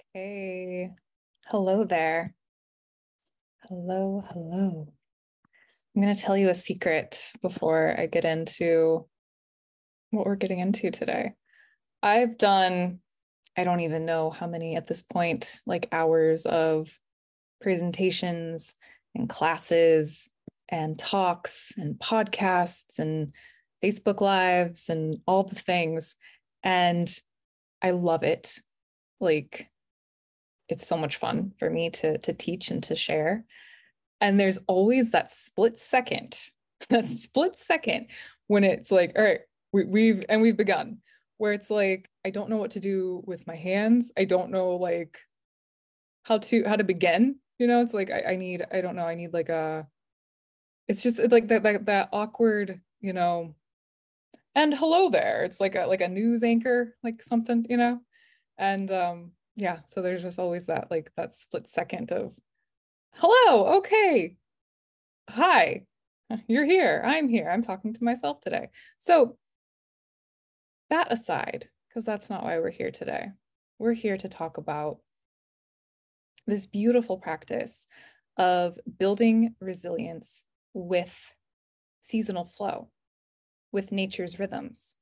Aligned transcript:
Okay. 0.00 0.90
Hello 1.46 1.84
there. 1.84 2.34
Hello, 3.68 4.24
hello. 4.30 4.92
I'm 5.94 6.02
going 6.02 6.14
to 6.14 6.20
tell 6.20 6.36
you 6.36 6.48
a 6.48 6.54
secret 6.54 7.20
before 7.42 7.94
I 7.98 8.06
get 8.06 8.24
into 8.24 9.06
what 10.10 10.26
we're 10.26 10.36
getting 10.36 10.60
into 10.60 10.90
today. 10.90 11.34
I've 12.02 12.38
done, 12.38 13.00
I 13.56 13.64
don't 13.64 13.80
even 13.80 14.06
know 14.06 14.30
how 14.30 14.46
many 14.46 14.76
at 14.76 14.86
this 14.86 15.02
point, 15.02 15.60
like 15.66 15.88
hours 15.92 16.46
of 16.46 16.88
presentations 17.60 18.74
and 19.14 19.28
classes 19.28 20.28
and 20.68 20.98
talks 20.98 21.72
and 21.76 21.98
podcasts 21.98 22.98
and 22.98 23.32
Facebook 23.84 24.20
Lives 24.20 24.88
and 24.88 25.18
all 25.26 25.44
the 25.44 25.56
things. 25.56 26.16
And 26.62 27.12
I 27.82 27.90
love 27.90 28.22
it. 28.22 28.58
Like, 29.20 29.68
it's 30.70 30.86
so 30.86 30.96
much 30.96 31.16
fun 31.16 31.52
for 31.58 31.68
me 31.68 31.90
to 31.90 32.18
to 32.18 32.32
teach 32.32 32.70
and 32.70 32.82
to 32.84 32.96
share. 32.96 33.44
And 34.20 34.38
there's 34.38 34.58
always 34.66 35.10
that 35.10 35.30
split 35.30 35.78
second 35.78 36.38
that 36.88 37.06
split 37.06 37.58
second 37.58 38.08
when 38.46 38.64
it's 38.64 38.90
like 38.90 39.12
all 39.16 39.24
right 39.24 39.40
we, 39.72 39.84
we've 39.84 40.24
and 40.28 40.40
we've 40.42 40.56
begun 40.56 40.98
where 41.38 41.52
it's 41.52 41.70
like 41.70 42.10
i 42.24 42.30
don't 42.30 42.50
know 42.50 42.56
what 42.56 42.72
to 42.72 42.80
do 42.80 43.22
with 43.26 43.46
my 43.46 43.56
hands. 43.56 44.12
I 44.16 44.24
don't 44.24 44.50
know 44.50 44.76
like 44.76 45.18
how 46.22 46.38
to 46.38 46.64
how 46.64 46.76
to 46.76 46.84
begin 46.84 47.36
you 47.58 47.66
know? 47.66 47.82
It's 47.82 47.94
like 47.94 48.10
i, 48.10 48.32
I 48.32 48.36
need 48.36 48.64
i 48.72 48.80
don't 48.80 48.96
know 48.96 49.06
i 49.06 49.14
need 49.14 49.32
like 49.34 49.50
a 49.50 49.86
it's 50.88 51.02
just 51.02 51.18
like 51.30 51.48
that, 51.48 51.62
that 51.62 51.86
that 51.86 52.08
awkward 52.12 52.80
you 53.00 53.12
know 53.12 53.54
and 54.54 54.74
hello 54.74 55.10
there. 55.10 55.44
It's 55.44 55.60
like 55.60 55.76
a 55.76 55.86
like 55.86 56.00
a 56.00 56.08
news 56.08 56.42
anchor 56.42 56.96
like 57.02 57.22
something 57.22 57.66
you 57.68 57.76
know? 57.76 58.00
And 58.58 58.90
um 58.90 59.32
yeah 59.60 59.80
so 59.86 60.00
there's 60.00 60.22
just 60.22 60.38
always 60.38 60.66
that 60.66 60.90
like 60.90 61.10
that 61.16 61.34
split 61.34 61.68
second 61.68 62.10
of 62.10 62.32
hello 63.14 63.78
okay. 63.78 64.36
Hi 65.28 65.82
you're 66.46 66.64
here 66.64 67.02
i'm 67.04 67.28
here 67.28 67.50
i'm 67.50 67.62
talking 67.62 67.92
to 67.92 68.04
myself 68.04 68.40
today. 68.40 68.68
So 68.98 69.36
that 70.88 71.12
aside 71.12 71.68
because 71.88 72.04
that's 72.04 72.30
not 72.30 72.44
why 72.44 72.58
we're 72.58 72.70
here 72.70 72.90
today. 72.90 73.30
We're 73.78 73.94
here 73.94 74.16
to 74.16 74.28
talk 74.28 74.58
about 74.58 74.98
this 76.46 76.66
beautiful 76.66 77.16
practice 77.16 77.86
of 78.36 78.78
building 78.98 79.54
resilience 79.60 80.44
with 80.72 81.34
seasonal 82.02 82.44
flow 82.44 82.90
with 83.72 83.92
nature's 83.92 84.38
rhythms. 84.38 84.94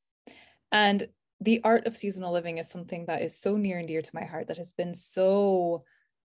And 0.72 1.08
the 1.40 1.60
art 1.64 1.86
of 1.86 1.96
seasonal 1.96 2.32
living 2.32 2.58
is 2.58 2.68
something 2.68 3.06
that 3.06 3.22
is 3.22 3.38
so 3.38 3.56
near 3.56 3.78
and 3.78 3.88
dear 3.88 4.02
to 4.02 4.10
my 4.14 4.24
heart 4.24 4.48
that 4.48 4.58
has 4.58 4.72
been 4.72 4.94
so 4.94 5.84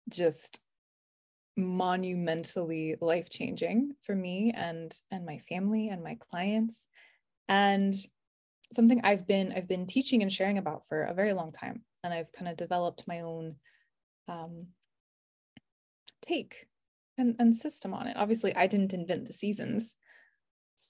just 0.09 0.61
monumentally 1.57 2.97
life 3.01 3.29
changing 3.29 3.95
for 4.03 4.15
me 4.15 4.53
and 4.57 4.97
and 5.11 5.27
my 5.27 5.39
family 5.49 5.89
and 5.89 6.03
my 6.03 6.17
clients 6.31 6.87
and 7.49 7.95
something 8.73 9.01
I've 9.05 9.27
been 9.27 9.53
I've 9.55 9.69
been 9.69 9.87
teaching 9.87 10.23
and 10.23 10.33
sharing 10.33 10.59
about 10.59 10.85
for 10.89 11.03
a 11.03 11.15
very 11.15 11.35
long 11.35 11.53
time 11.53 11.83
and 12.05 12.15
I've 12.15 12.33
kind 12.33 12.49
of 12.49 12.57
developed 12.57 13.05
my 13.07 13.21
own 13.21 13.57
um, 14.29 14.69
take 16.27 16.67
and, 17.19 17.37
and 17.39 17.55
system 17.55 17.93
on 17.95 18.07
it. 18.07 18.17
Obviously, 18.17 18.55
I 18.57 18.67
didn't 18.67 18.95
invent 18.95 19.27
the 19.27 19.33
seasons 19.33 19.97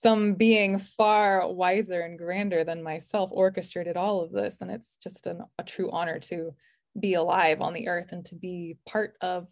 some 0.00 0.34
being 0.34 0.78
far 0.78 1.50
wiser 1.52 2.00
and 2.00 2.18
grander 2.18 2.64
than 2.64 2.82
myself 2.82 3.30
orchestrated 3.32 3.96
all 3.96 4.20
of 4.20 4.32
this. 4.32 4.60
And 4.60 4.70
it's 4.70 4.96
just 5.02 5.26
an, 5.26 5.42
a 5.58 5.62
true 5.62 5.90
honor 5.90 6.18
to 6.20 6.54
be 6.98 7.14
alive 7.14 7.60
on 7.60 7.72
the 7.72 7.88
earth 7.88 8.12
and 8.12 8.24
to 8.26 8.34
be 8.34 8.76
part 8.86 9.14
of 9.20 9.46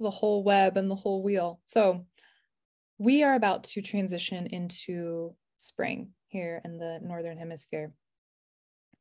the 0.00 0.10
whole 0.10 0.44
web 0.44 0.76
and 0.76 0.90
the 0.90 0.94
whole 0.94 1.22
wheel. 1.22 1.60
So 1.66 2.06
we 2.98 3.22
are 3.24 3.34
about 3.34 3.64
to 3.64 3.82
transition 3.82 4.46
into 4.46 5.34
spring 5.56 6.10
here 6.28 6.60
in 6.64 6.78
the 6.78 7.00
Northern 7.02 7.38
Hemisphere. 7.38 7.92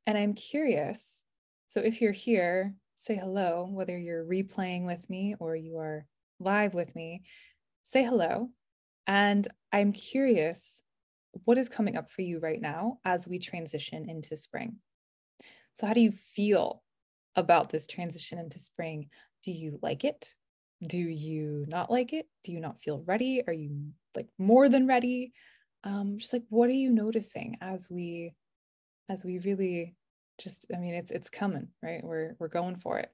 And 0.06 0.18
I'm 0.18 0.34
curious. 0.34 1.22
So 1.68 1.82
if 1.82 2.02
you're 2.02 2.12
here, 2.12 2.74
say 2.96 3.16
hello, 3.16 3.68
whether 3.70 3.98
you're 3.98 4.26
replaying 4.26 4.86
with 4.86 5.08
me 5.10 5.36
or 5.40 5.56
you 5.56 5.78
are 5.78 6.06
live 6.40 6.74
with 6.74 6.96
me, 6.96 7.24
say 7.84 8.04
hello. 8.04 8.50
And 9.08 9.48
I'm 9.72 9.94
curious 9.94 10.80
what 11.46 11.58
is 11.58 11.70
coming 11.70 11.98
up 11.98 12.10
for 12.10 12.22
you 12.22 12.40
right 12.40 12.62
now 12.62 13.00
as 13.06 13.28
we 13.28 13.40
transition 13.40 14.10
into 14.10 14.36
spring. 14.36 14.78
So, 15.76 15.88
how 15.88 15.94
do 15.94 16.02
you 16.02 16.12
feel 16.12 16.84
about 17.36 17.70
this 17.70 17.88
transition 17.88 18.40
into 18.40 18.60
spring? 18.60 19.10
Do 19.44 19.52
you 19.52 19.80
like 19.82 20.04
it? 20.04 20.34
Do 20.86 21.00
you 21.00 21.66
not 21.68 21.90
like 21.90 22.14
it? 22.14 22.28
Do 22.44 22.52
you 22.52 22.60
not 22.60 22.80
feel 22.80 23.04
ready? 23.06 23.44
Are 23.48 23.54
you 23.54 23.92
like 24.16 24.28
more 24.38 24.70
than 24.70 24.88
ready? 24.88 25.34
Um, 25.84 26.18
just 26.20 26.34
like 26.34 26.44
what 26.50 26.70
are 26.70 26.74
you 26.74 26.90
noticing 26.90 27.58
as 27.62 27.90
we 27.90 28.34
as 29.10 29.24
we 29.24 29.40
really 29.40 29.96
just 30.40 30.66
I 30.74 30.80
mean 30.80 30.96
it's 30.96 31.12
it's 31.12 31.30
coming, 31.30 31.70
right? 31.82 32.04
We're 32.04 32.36
we're 32.40 32.48
going 32.48 32.76
for 32.78 33.00
it. 33.00 33.12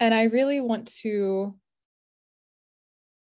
And 0.00 0.14
I 0.14 0.24
really 0.24 0.60
want 0.60 0.88
to 1.02 1.54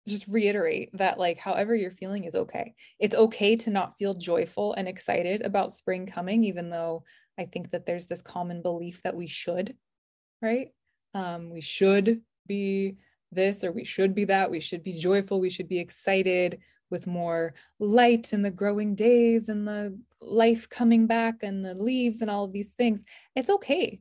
just 0.08 0.28
reiterate 0.28 0.90
that 0.98 1.18
like 1.20 1.40
however 1.40 1.76
you're 1.76 1.92
feeling 1.92 2.26
is 2.26 2.36
okay. 2.36 2.76
It's 3.00 3.16
okay 3.16 3.56
to 3.58 3.70
not 3.70 3.98
feel 3.98 4.14
joyful 4.14 4.74
and 4.74 4.88
excited 4.88 5.42
about 5.42 5.74
spring 5.74 6.06
coming 6.06 6.44
even 6.44 6.70
though 6.70 7.04
i 7.38 7.44
think 7.44 7.72
that 7.72 7.86
there's 7.86 8.08
this 8.08 8.22
common 8.22 8.62
belief 8.62 9.02
that 9.04 9.16
we 9.16 9.28
should 9.28 9.76
right? 10.42 10.70
Um, 11.14 11.50
we 11.50 11.62
should 11.62 12.22
be 12.46 12.98
this 13.32 13.64
or 13.64 13.72
we 13.72 13.84
should 13.84 14.16
be 14.16 14.26
that. 14.26 14.52
We 14.52 14.60
should 14.60 14.84
be 14.84 14.98
joyful. 14.98 15.40
We 15.40 15.50
should 15.50 15.68
be 15.68 15.80
excited 15.80 16.60
with 16.92 17.08
more 17.08 17.56
light 17.80 18.32
and 18.32 18.46
the 18.46 18.52
growing 18.52 18.96
days 18.96 19.50
and 19.50 19.68
the 19.68 19.98
life 20.22 20.70
coming 20.70 21.08
back 21.08 21.36
and 21.42 21.66
the 21.66 21.74
leaves 21.74 22.22
and 22.22 22.30
all 22.30 22.46
of 22.46 22.54
these 22.54 22.72
things. 22.72 23.04
It's 23.36 23.50
okay 23.50 24.00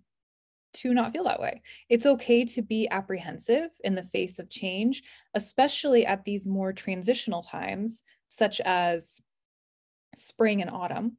to 0.74 0.92
not 0.92 1.12
feel 1.12 1.24
that 1.24 1.40
way. 1.40 1.62
It's 1.88 2.06
okay 2.06 2.44
to 2.46 2.62
be 2.62 2.88
apprehensive 2.90 3.70
in 3.82 3.94
the 3.94 4.02
face 4.02 4.38
of 4.38 4.50
change, 4.50 5.02
especially 5.34 6.06
at 6.06 6.24
these 6.24 6.46
more 6.46 6.72
transitional 6.72 7.42
times, 7.42 8.02
such 8.28 8.60
as 8.60 9.20
spring 10.16 10.60
and 10.60 10.70
autumn. 10.70 11.16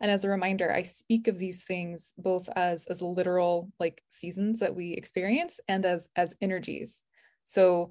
And 0.00 0.10
as 0.10 0.24
a 0.24 0.30
reminder, 0.30 0.72
I 0.72 0.82
speak 0.82 1.28
of 1.28 1.38
these 1.38 1.62
things 1.62 2.12
both 2.18 2.48
as, 2.54 2.86
as 2.86 3.02
literal 3.02 3.70
like 3.80 4.02
seasons 4.10 4.58
that 4.58 4.74
we 4.74 4.92
experience 4.92 5.60
and 5.68 5.84
as, 5.84 6.08
as 6.16 6.34
energies. 6.40 7.02
So 7.44 7.90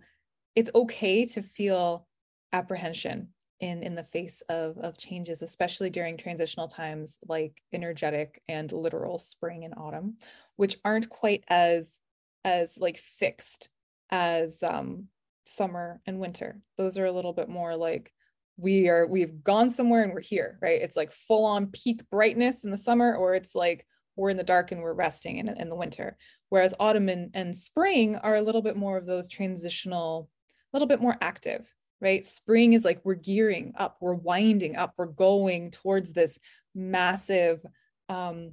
it's 0.56 0.72
okay 0.74 1.26
to 1.26 1.42
feel 1.42 2.08
apprehension 2.54 3.30
in 3.60 3.84
in 3.84 3.96
the 3.96 4.04
face 4.04 4.42
of 4.50 4.78
of 4.78 4.98
changes 4.98 5.42
especially 5.42 5.90
during 5.90 6.16
transitional 6.18 6.68
times 6.68 7.18
like 7.28 7.62
energetic 7.74 8.42
and 8.48 8.72
literal 8.72 9.18
spring 9.18 9.66
and 9.66 9.74
autumn 9.76 10.16
which 10.56 10.78
aren't 10.86 11.10
quite 11.10 11.44
as 11.50 12.00
as 12.46 12.78
like 12.78 12.98
fixed 12.98 13.70
as 14.12 14.64
um 14.64 15.08
summer 15.50 16.02
and 16.06 16.20
winter. 16.20 16.62
Those 16.78 16.98
are 16.98 17.06
a 17.06 17.12
little 17.12 17.34
bit 17.34 17.50
more 17.50 17.76
like 17.76 18.14
we 18.58 18.90
are 18.90 19.08
we've 19.08 19.44
gone 19.44 19.70
somewhere 19.70 20.04
and 20.04 20.14
we're 20.14 20.22
here 20.22 20.58
right? 20.62 20.82
It's 20.82 20.96
like 20.96 21.12
full 21.12 21.46
on 21.46 21.68
peak 21.68 22.02
brightness 22.10 22.64
in 22.64 22.72
the 22.72 22.78
summer 22.78 23.16
or 23.16 23.36
it's 23.36 23.56
like 23.56 23.86
we're 24.16 24.30
in 24.30 24.38
the 24.38 24.44
dark 24.44 24.72
and 24.72 24.82
we're 24.82 24.94
resting 24.94 25.38
in, 25.38 25.48
in 25.48 25.70
the 25.70 25.76
winter. 25.76 26.18
Whereas 26.50 26.74
autumn 26.80 27.08
and, 27.10 27.32
and 27.34 27.56
spring 27.56 28.18
are 28.18 28.36
a 28.36 28.42
little 28.42 28.62
bit 28.62 28.76
more 28.76 28.98
of 28.98 29.06
those 29.06 29.30
transitional 29.30 30.30
a 30.74 30.78
little 30.78 30.88
bit 30.88 31.02
more 31.02 31.18
active 31.22 31.72
right? 32.02 32.26
Spring 32.26 32.74
is 32.74 32.86
like 32.86 33.02
we're 33.04 33.16
gearing 33.16 33.74
up, 33.78 33.98
we're 34.00 34.14
winding 34.14 34.76
up, 34.76 34.94
we're 34.98 35.06
going 35.06 35.72
towards 35.72 36.14
this 36.14 36.40
massive 36.74 37.66
um, 38.08 38.52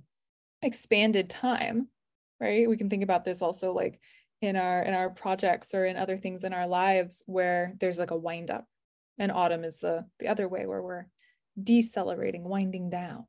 expanded 0.63 1.31
time, 1.31 1.89
right? 2.41 2.69
We 2.69 2.77
can 2.77 2.91
think 2.91 3.03
about 3.03 3.25
this 3.25 3.43
also 3.43 3.73
like 3.73 4.01
in 4.43 4.57
our 4.57 4.83
in 4.83 4.95
our 4.95 5.11
projects 5.11 5.75
or 5.75 5.87
in 5.87 5.97
other 5.97 6.19
things 6.19 6.45
in 6.45 6.53
our 6.53 6.67
lives 6.67 7.23
where 7.27 7.75
there's 7.81 7.99
like 7.99 8.11
a 8.11 8.17
wind 8.17 8.51
up, 8.51 8.67
and 9.19 9.33
autumn 9.33 9.65
is 9.65 9.79
the 9.79 10.07
the 10.19 10.29
other 10.29 10.49
way 10.49 10.67
where 10.67 10.83
we're 10.83 11.07
decelerating, 11.63 12.45
winding 12.45 12.91
down. 12.91 13.27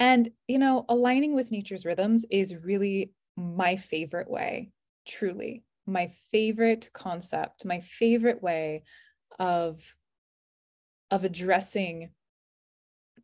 And 0.00 0.30
you 0.48 0.58
know, 0.58 0.84
aligning 0.88 1.34
with 1.34 1.50
nature's 1.50 1.86
rhythms 1.86 2.24
is 2.30 2.54
really 2.54 3.12
my 3.36 3.76
favorite 3.76 4.30
way, 4.30 4.70
truly 5.06 5.62
my 5.86 6.12
favorite 6.32 6.90
concept, 6.92 7.64
my 7.64 7.80
favorite 7.80 8.42
way 8.42 8.84
of 9.38 9.82
of 11.10 11.24
addressing 11.24 12.10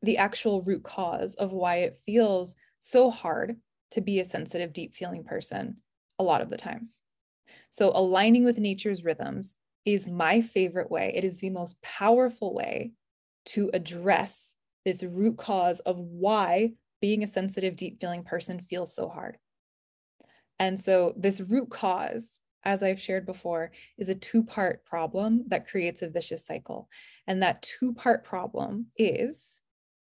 the 0.03 0.19
actual 0.19 0.63
root 0.63 0.83
cause 0.83 1.35
of 1.35 1.53
why 1.53 1.77
it 1.77 1.99
feels 2.07 2.55
so 2.79 3.11
hard 3.11 3.57
to 3.91 4.01
be 4.01 4.21
a 4.21 4.25
sensitive 4.25 4.73
deep 4.73 4.95
feeling 4.95 5.25
person 5.25 5.77
a 6.19 6.23
lot 6.23 6.41
of 6.41 6.51
the 6.51 6.57
times. 6.57 7.03
So 7.71 7.91
aligning 7.95 8.45
with 8.45 8.59
nature's 8.59 9.05
rhythms 9.05 9.55
is 9.85 10.07
my 10.07 10.41
favorite 10.41 10.91
way. 10.91 11.13
It 11.15 11.25
is 11.25 11.39
the 11.39 11.51
most 11.51 11.81
powerful 11.83 12.55
way 12.55 12.93
to 13.47 13.71
address 13.73 14.55
this 14.85 15.03
root 15.03 15.37
cause 15.37 15.81
of 15.81 15.99
why 15.99 16.73
being 17.01 17.23
a 17.23 17.29
sensitive 17.29 17.77
deep 17.77 18.01
feeling 18.01 18.23
person 18.23 18.61
feels 18.61 18.95
so 18.95 19.09
hard. 19.09 19.39
And 20.59 20.79
so, 20.79 21.15
this 21.17 21.41
root 21.41 21.71
cause, 21.71 22.39
as 22.65 22.83
I've 22.83 23.01
shared 23.01 23.27
before, 23.27 23.73
is 23.99 24.09
a 24.09 24.15
two 24.15 24.43
part 24.43 24.85
problem 24.85 25.45
that 25.49 25.69
creates 25.69 26.03
a 26.03 26.09
vicious 26.09 26.45
cycle. 26.45 26.89
And 27.27 27.43
that 27.43 27.63
two 27.63 27.95
part 27.95 28.25
problem 28.25 28.87
is 28.97 29.57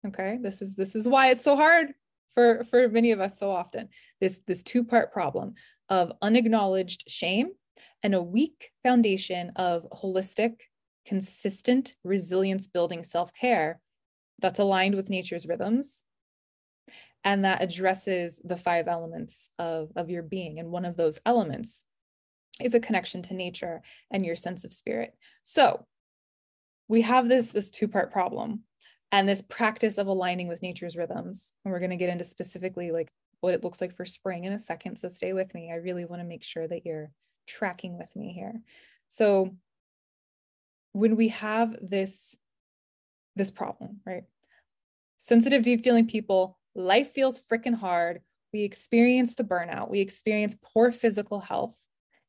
okay 0.05 0.39
this 0.41 0.61
is 0.61 0.75
this 0.75 0.95
is 0.95 1.07
why 1.07 1.29
it's 1.29 1.43
so 1.43 1.55
hard 1.55 1.93
for 2.33 2.63
for 2.65 2.87
many 2.89 3.11
of 3.11 3.19
us 3.19 3.37
so 3.37 3.51
often 3.51 3.89
this 4.21 4.41
this 4.47 4.63
two 4.63 4.83
part 4.83 5.11
problem 5.11 5.53
of 5.89 6.11
unacknowledged 6.21 7.03
shame 7.07 7.49
and 8.03 8.15
a 8.15 8.21
weak 8.21 8.71
foundation 8.83 9.51
of 9.55 9.85
holistic 9.91 10.55
consistent 11.05 11.95
resilience 12.03 12.67
building 12.67 13.03
self-care 13.03 13.79
that's 14.41 14.59
aligned 14.59 14.95
with 14.95 15.09
nature's 15.09 15.47
rhythms 15.47 16.03
and 17.23 17.43
that 17.43 17.61
addresses 17.61 18.39
the 18.45 18.55
five 18.55 18.87
elements 18.87 19.49
of, 19.59 19.89
of 19.95 20.09
your 20.09 20.23
being 20.23 20.59
and 20.59 20.69
one 20.69 20.85
of 20.85 20.95
those 20.95 21.19
elements 21.25 21.83
is 22.61 22.73
a 22.73 22.79
connection 22.79 23.21
to 23.23 23.33
nature 23.33 23.81
and 24.11 24.25
your 24.25 24.35
sense 24.35 24.65
of 24.65 24.73
spirit. 24.73 25.13
So 25.43 25.85
we 26.87 27.01
have 27.01 27.29
this 27.29 27.49
this 27.49 27.71
two 27.71 27.87
part 27.87 28.11
problem 28.11 28.63
and 29.11 29.27
this 29.27 29.41
practice 29.41 29.97
of 29.97 30.07
aligning 30.07 30.47
with 30.47 30.61
nature's 30.61 30.95
rhythms. 30.95 31.53
And 31.63 31.71
we're 31.71 31.79
going 31.79 31.89
to 31.91 31.95
get 31.95 32.09
into 32.09 32.25
specifically 32.25 32.91
like 32.91 33.09
what 33.41 33.53
it 33.53 33.63
looks 33.63 33.79
like 33.79 33.95
for 33.95 34.05
spring 34.05 34.43
in 34.43 34.53
a 34.53 34.59
second 34.59 34.97
so 34.97 35.07
stay 35.07 35.33
with 35.33 35.53
me. 35.53 35.71
I 35.71 35.75
really 35.75 36.05
want 36.05 36.21
to 36.21 36.27
make 36.27 36.43
sure 36.43 36.67
that 36.67 36.85
you're 36.85 37.11
tracking 37.47 37.97
with 37.97 38.13
me 38.15 38.33
here. 38.33 38.61
So 39.07 39.55
when 40.91 41.15
we 41.15 41.29
have 41.29 41.75
this 41.81 42.35
this 43.35 43.51
problem 43.51 44.01
right? 44.05 44.23
Sensitive 45.19 45.63
deep 45.63 45.83
feeling 45.83 46.07
people 46.07 46.57
life 46.75 47.13
feels 47.13 47.39
freaking 47.39 47.75
hard. 47.75 48.21
We 48.53 48.63
experience 48.63 49.35
the 49.35 49.43
burnout. 49.43 49.89
We 49.89 49.99
experience 49.99 50.55
poor 50.61 50.91
physical 50.91 51.39
health 51.39 51.75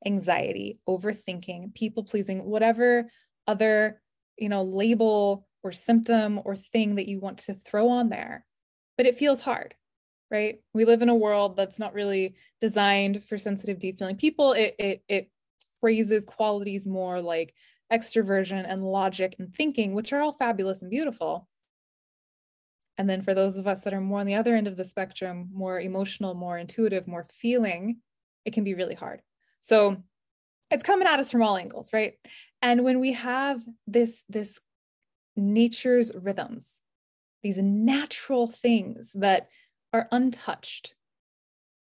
anxiety 0.06 0.78
overthinking 0.88 1.74
people 1.74 2.04
pleasing 2.04 2.44
whatever 2.44 3.10
other 3.46 4.00
you 4.38 4.48
know 4.48 4.64
label 4.64 5.46
or 5.62 5.72
symptom 5.72 6.40
or 6.44 6.56
thing 6.56 6.94
that 6.94 7.08
you 7.08 7.20
want 7.20 7.38
to 7.38 7.54
throw 7.54 7.88
on 7.90 8.08
there, 8.08 8.46
but 8.96 9.06
it 9.06 9.18
feels 9.18 9.40
hard, 9.40 9.74
right? 10.30 10.60
We 10.72 10.84
live 10.84 11.02
in 11.02 11.10
a 11.10 11.14
world 11.14 11.56
that's 11.56 11.78
not 11.78 11.94
really 11.94 12.34
designed 12.60 13.22
for 13.24 13.36
sensitive, 13.38 13.78
deep 13.78 13.98
feeling 13.98 14.16
people. 14.16 14.52
It 14.52 14.74
it 14.78 15.02
it 15.08 15.30
praises 15.80 16.24
qualities 16.24 16.86
more 16.86 17.20
like 17.20 17.54
extroversion 17.92 18.64
and 18.68 18.84
logic 18.84 19.36
and 19.38 19.54
thinking, 19.54 19.94
which 19.94 20.12
are 20.12 20.22
all 20.22 20.32
fabulous 20.32 20.82
and 20.82 20.90
beautiful. 20.90 21.48
And 22.96 23.08
then 23.08 23.22
for 23.22 23.34
those 23.34 23.56
of 23.56 23.66
us 23.66 23.82
that 23.82 23.94
are 23.94 24.00
more 24.00 24.20
on 24.20 24.26
the 24.26 24.34
other 24.34 24.54
end 24.54 24.68
of 24.68 24.76
the 24.76 24.84
spectrum, 24.84 25.48
more 25.52 25.80
emotional, 25.80 26.34
more 26.34 26.58
intuitive, 26.58 27.08
more 27.08 27.24
feeling, 27.24 27.98
it 28.44 28.52
can 28.52 28.62
be 28.62 28.74
really 28.74 28.94
hard. 28.94 29.22
So 29.60 29.96
it's 30.70 30.82
coming 30.82 31.08
at 31.08 31.18
us 31.20 31.30
from 31.30 31.42
all 31.42 31.56
angles, 31.56 31.92
right? 31.92 32.14
And 32.62 32.84
when 32.84 33.00
we 33.00 33.12
have 33.12 33.62
this 33.86 34.22
this 34.28 34.58
nature's 35.36 36.12
rhythms, 36.14 36.80
these 37.42 37.58
natural 37.58 38.46
things 38.46 39.12
that 39.14 39.48
are 39.92 40.08
untouched, 40.12 40.94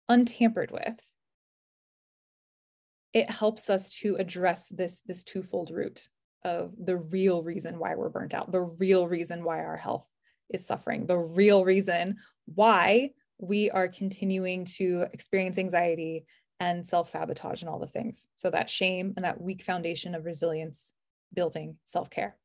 untampered 0.09 0.71
with, 0.71 0.99
it 3.13 3.29
helps 3.29 3.69
us 3.69 3.89
to 3.89 4.15
address 4.15 4.69
this, 4.69 5.01
this 5.01 5.23
twofold 5.23 5.69
root 5.71 6.07
of 6.43 6.73
the 6.79 6.95
real 6.95 7.43
reason 7.43 7.77
why 7.77 7.95
we're 7.95 8.09
burnt 8.09 8.33
out, 8.33 8.51
the 8.51 8.61
real 8.61 9.07
reason 9.07 9.43
why 9.43 9.59
our 9.59 9.77
health 9.77 10.07
is 10.49 10.65
suffering, 10.65 11.05
the 11.05 11.17
real 11.17 11.65
reason 11.65 12.15
why 12.45 13.11
we 13.37 13.69
are 13.71 13.87
continuing 13.87 14.65
to 14.65 15.05
experience 15.13 15.57
anxiety 15.57 16.25
and 16.61 16.85
self 16.85 17.09
sabotage 17.09 17.61
and 17.61 17.69
all 17.69 17.79
the 17.79 17.87
things. 17.87 18.27
So, 18.35 18.49
that 18.51 18.69
shame 18.69 19.13
and 19.17 19.25
that 19.25 19.41
weak 19.41 19.63
foundation 19.63 20.15
of 20.15 20.23
resilience 20.23 20.93
building 21.33 21.75
self 21.85 22.09
care. 22.09 22.37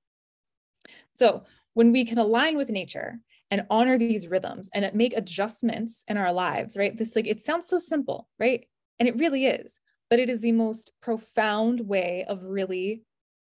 So 1.14 1.44
when 1.74 1.92
we 1.92 2.04
can 2.04 2.18
align 2.18 2.56
with 2.56 2.70
nature 2.70 3.18
and 3.50 3.66
honor 3.70 3.98
these 3.98 4.26
rhythms 4.26 4.68
and 4.72 4.90
make 4.94 5.16
adjustments 5.16 6.04
in 6.08 6.16
our 6.16 6.32
lives, 6.32 6.76
right? 6.76 6.96
This 6.96 7.14
like 7.14 7.26
it 7.26 7.42
sounds 7.42 7.68
so 7.68 7.78
simple, 7.78 8.28
right? 8.38 8.66
And 8.98 9.08
it 9.08 9.18
really 9.18 9.46
is, 9.46 9.78
but 10.08 10.18
it 10.18 10.30
is 10.30 10.40
the 10.40 10.52
most 10.52 10.92
profound 11.02 11.80
way 11.80 12.24
of 12.26 12.42
really 12.42 13.02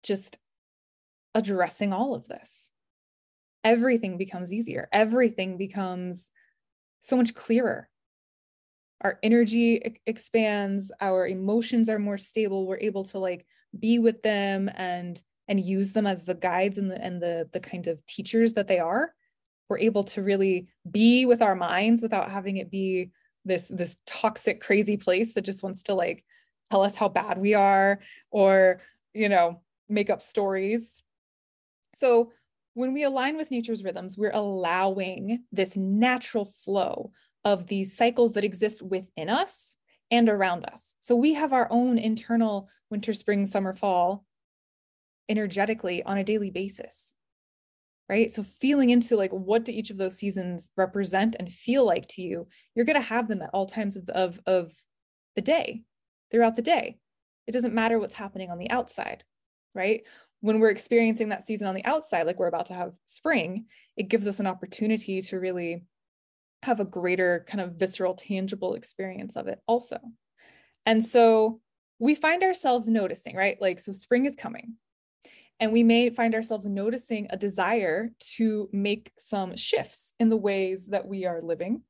just 0.03 0.37
addressing 1.35 1.91
all 1.93 2.15
of 2.15 2.27
this. 2.27 2.69
Everything 3.63 4.17
becomes 4.17 4.51
easier. 4.51 4.89
Everything 4.91 5.57
becomes 5.57 6.29
so 7.01 7.17
much 7.17 7.33
clearer. 7.33 7.89
Our 9.03 9.19
energy 9.21 9.99
expands, 10.05 10.91
our 11.01 11.27
emotions 11.27 11.89
are 11.89 11.99
more 11.99 12.17
stable. 12.17 12.65
We're 12.65 12.77
able 12.77 13.03
to 13.05 13.19
like 13.19 13.45
be 13.77 13.99
with 13.99 14.21
them 14.23 14.69
and 14.75 15.21
and 15.47 15.59
use 15.59 15.91
them 15.91 16.07
as 16.07 16.23
the 16.23 16.35
guides 16.35 16.77
and 16.77 16.89
the 16.89 17.03
and 17.03 17.21
the 17.21 17.49
the 17.51 17.59
kind 17.59 17.87
of 17.87 18.05
teachers 18.05 18.53
that 18.53 18.67
they 18.67 18.79
are 18.79 19.13
we're 19.69 19.79
able 19.79 20.03
to 20.03 20.21
really 20.21 20.67
be 20.89 21.25
with 21.25 21.41
our 21.41 21.55
minds 21.55 22.01
without 22.01 22.29
having 22.29 22.57
it 22.57 22.69
be 22.69 23.11
this 23.45 23.67
this 23.69 23.97
toxic 24.05 24.61
crazy 24.61 24.97
place 24.97 25.33
that 25.33 25.41
just 25.41 25.63
wants 25.63 25.83
to 25.83 25.93
like 25.93 26.23
tell 26.71 26.83
us 26.83 26.95
how 26.95 27.09
bad 27.09 27.37
we 27.37 27.53
are 27.53 27.99
or 28.31 28.79
you 29.13 29.29
know 29.29 29.61
make 29.89 30.09
up 30.09 30.21
stories 30.21 31.01
so 31.95 32.31
when 32.75 32.93
we 32.93 33.03
align 33.03 33.35
with 33.35 33.51
nature's 33.51 33.83
rhythms 33.83 34.17
we're 34.17 34.31
allowing 34.31 35.43
this 35.51 35.75
natural 35.75 36.45
flow 36.45 37.11
of 37.45 37.67
these 37.67 37.95
cycles 37.95 38.33
that 38.33 38.43
exist 38.43 38.81
within 38.81 39.29
us 39.29 39.77
and 40.11 40.29
around 40.29 40.65
us. 40.65 40.95
So 40.99 41.15
we 41.15 41.33
have 41.33 41.53
our 41.53 41.67
own 41.69 41.97
internal 41.97 42.69
winter 42.89 43.13
spring 43.13 43.45
summer 43.45 43.73
fall 43.73 44.25
energetically 45.29 46.03
on 46.03 46.17
a 46.17 46.23
daily 46.23 46.51
basis 46.51 47.13
right? 48.09 48.33
So 48.33 48.43
feeling 48.43 48.89
into 48.89 49.15
like 49.15 49.31
what 49.31 49.65
do 49.65 49.71
each 49.71 49.89
of 49.89 49.97
those 49.97 50.17
seasons 50.17 50.69
represent 50.75 51.35
and 51.39 51.51
feel 51.51 51.85
like 51.85 52.07
to 52.09 52.21
you 52.21 52.47
you're 52.75 52.85
going 52.85 53.01
to 53.01 53.07
have 53.07 53.27
them 53.27 53.41
at 53.41 53.49
all 53.53 53.65
times 53.65 53.95
of, 53.95 54.09
of 54.09 54.39
of 54.45 54.71
the 55.35 55.41
day 55.41 55.83
throughout 56.31 56.55
the 56.55 56.61
day. 56.61 56.97
It 57.47 57.53
doesn't 57.53 57.73
matter 57.73 57.99
what's 57.99 58.13
happening 58.13 58.51
on 58.51 58.59
the 58.59 58.69
outside 58.69 59.23
right? 59.75 60.03
When 60.41 60.59
we're 60.59 60.69
experiencing 60.69 61.29
that 61.29 61.47
season 61.47 61.67
on 61.67 61.73
the 61.73 61.85
outside 61.85 62.27
like 62.27 62.37
we're 62.37 62.47
about 62.47 62.67
to 62.67 62.73
have 62.73 62.93
spring 63.05 63.65
it 63.97 64.09
gives 64.09 64.27
us 64.27 64.39
an 64.39 64.47
opportunity 64.47 65.21
to 65.21 65.39
really 65.39 65.85
have 66.63 66.79
a 66.79 66.85
greater 66.85 67.45
kind 67.47 67.61
of 67.61 67.73
visceral 67.73 68.15
tangible 68.15 68.73
experience 68.73 69.35
of 69.35 69.47
it 69.47 69.59
also 69.67 69.99
and 70.85 71.03
so 71.03 71.59
we 71.99 72.15
find 72.15 72.43
ourselves 72.43 72.87
noticing 72.87 73.35
right 73.35 73.61
like 73.61 73.79
so 73.79 73.91
spring 73.91 74.25
is 74.25 74.35
coming 74.35 74.75
and 75.59 75.71
we 75.71 75.83
may 75.83 76.09
find 76.09 76.35
ourselves 76.35 76.65
noticing 76.65 77.27
a 77.29 77.37
desire 77.37 78.11
to 78.19 78.69
make 78.71 79.11
some 79.17 79.55
shifts 79.55 80.13
in 80.19 80.29
the 80.29 80.37
ways 80.37 80.87
that 80.87 81.07
we 81.07 81.25
are 81.25 81.41
living 81.41 81.83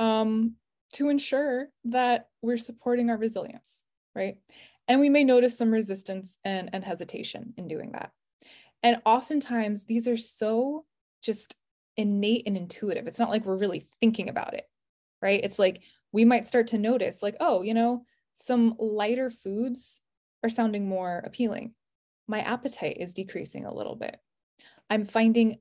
um, 0.00 0.54
to 0.94 1.08
ensure 1.08 1.68
that 1.84 2.28
we're 2.42 2.56
supporting 2.56 3.10
our 3.10 3.16
resilience, 3.16 3.82
right? 4.14 4.38
And 4.88 5.00
we 5.00 5.08
may 5.08 5.24
notice 5.24 5.56
some 5.56 5.70
resistance 5.70 6.38
and, 6.44 6.70
and 6.72 6.84
hesitation 6.84 7.54
in 7.56 7.68
doing 7.68 7.92
that. 7.92 8.10
And 8.82 9.00
oftentimes, 9.04 9.84
these 9.84 10.06
are 10.08 10.16
so 10.16 10.84
just 11.22 11.56
innate 11.96 12.44
and 12.46 12.56
intuitive. 12.56 13.06
It's 13.06 13.18
not 13.18 13.30
like 13.30 13.44
we're 13.44 13.56
really 13.56 13.86
thinking 14.00 14.28
about 14.28 14.54
it, 14.54 14.68
right? 15.22 15.40
It's 15.42 15.58
like 15.58 15.82
we 16.12 16.24
might 16.24 16.46
start 16.46 16.68
to 16.68 16.78
notice, 16.78 17.22
like, 17.22 17.36
oh, 17.40 17.62
you 17.62 17.74
know, 17.74 18.04
some 18.36 18.74
lighter 18.78 19.30
foods 19.30 20.00
are 20.42 20.48
sounding 20.48 20.88
more 20.88 21.22
appealing 21.24 21.74
my 22.26 22.40
appetite 22.40 22.96
is 23.00 23.14
decreasing 23.14 23.66
a 23.66 23.74
little 23.74 23.96
bit. 23.96 24.16
I'm 24.90 25.04
finding 25.04 25.58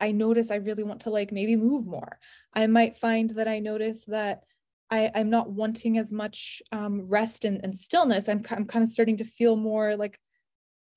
I 0.00 0.10
notice 0.10 0.50
I 0.50 0.56
really 0.56 0.82
want 0.82 1.02
to 1.02 1.10
like 1.10 1.30
maybe 1.30 1.54
move 1.54 1.86
more. 1.86 2.18
I 2.52 2.66
might 2.66 2.98
find 2.98 3.30
that 3.30 3.46
I 3.46 3.60
notice 3.60 4.04
that 4.06 4.42
I, 4.90 5.12
I'm 5.14 5.30
not 5.30 5.50
wanting 5.50 5.96
as 5.96 6.10
much 6.10 6.60
um, 6.72 7.08
rest 7.08 7.44
and, 7.44 7.60
and 7.62 7.76
stillness. 7.76 8.28
I'm, 8.28 8.42
I'm 8.50 8.64
kind 8.66 8.82
of 8.82 8.88
starting 8.88 9.18
to 9.18 9.24
feel 9.24 9.54
more 9.54 9.96
like 9.96 10.18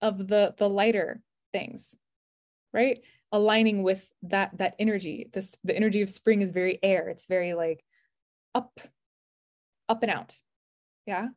of 0.01 0.27
the 0.27 0.55
the 0.57 0.67
lighter 0.67 1.21
things, 1.53 1.95
right? 2.73 2.99
Aligning 3.35 3.83
with 3.83 4.09
that 4.23 4.57
that 4.59 4.75
energy. 4.79 5.29
This 5.33 5.57
the 5.65 5.75
energy 5.75 6.01
of 6.01 6.09
spring 6.09 6.41
is 6.41 6.51
very 6.51 6.79
air. 6.81 7.09
It's 7.09 7.27
very 7.27 7.53
like 7.53 7.83
up, 8.53 8.79
up 9.89 10.03
and 10.03 10.11
out. 10.11 10.33
Yeah. 11.05 11.27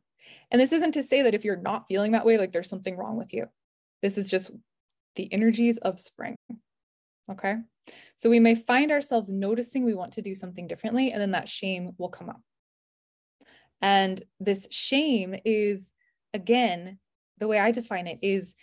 And 0.49 0.61
this 0.61 0.71
isn't 0.71 0.93
to 0.93 1.03
say 1.03 1.23
that 1.23 1.33
if 1.33 1.43
you're 1.43 1.57
not 1.57 1.87
feeling 1.89 2.13
that 2.13 2.25
way, 2.25 2.37
like 2.37 2.53
there's 2.53 2.69
something 2.69 2.95
wrong 2.95 3.17
with 3.17 3.33
you. 3.33 3.47
This 4.01 4.17
is 4.17 4.29
just 4.29 4.49
the 5.17 5.31
energies 5.33 5.77
of 5.77 5.99
spring. 5.99 6.37
Okay. 7.29 7.55
So 8.17 8.29
we 8.29 8.39
may 8.39 8.55
find 8.55 8.91
ourselves 8.91 9.29
noticing 9.29 9.83
we 9.83 9.93
want 9.93 10.13
to 10.13 10.21
do 10.21 10.35
something 10.35 10.67
differently, 10.67 11.11
and 11.11 11.21
then 11.21 11.31
that 11.31 11.49
shame 11.49 11.91
will 11.97 12.09
come 12.09 12.29
up. 12.29 12.41
And 13.81 14.23
this 14.39 14.67
shame 14.71 15.35
is, 15.43 15.91
again, 16.33 16.99
the 17.39 17.47
way 17.47 17.59
I 17.59 17.71
define 17.71 18.07
it 18.07 18.19
is 18.21 18.55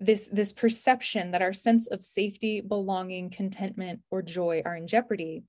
this, 0.00 0.28
this 0.32 0.52
perception 0.52 1.30
that 1.30 1.42
our 1.42 1.52
sense 1.52 1.86
of 1.86 2.04
safety, 2.04 2.60
belonging, 2.60 3.30
contentment, 3.30 4.00
or 4.10 4.22
joy 4.22 4.62
are 4.64 4.76
in 4.76 4.86
jeopardy, 4.86 5.44